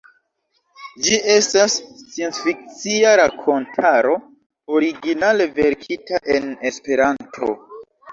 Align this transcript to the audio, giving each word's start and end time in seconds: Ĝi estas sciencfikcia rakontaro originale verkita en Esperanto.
Ĝi 1.07 1.17
estas 1.33 1.73
sciencfikcia 1.99 3.11
rakontaro 3.21 4.15
originale 4.79 5.47
verkita 5.61 6.23
en 6.37 6.49
Esperanto. 6.71 7.51